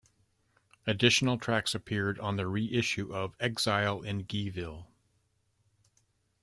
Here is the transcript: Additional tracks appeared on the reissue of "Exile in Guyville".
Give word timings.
Additional 0.87 1.37
tracks 1.37 1.75
appeared 1.75 2.19
on 2.19 2.35
the 2.35 2.47
reissue 2.47 3.13
of 3.13 3.35
"Exile 3.39 4.01
in 4.01 4.23
Guyville". 4.25 4.87